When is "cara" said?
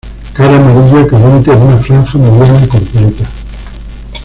0.33-0.57